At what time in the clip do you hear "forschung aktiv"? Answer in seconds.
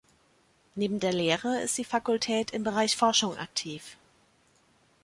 2.97-3.97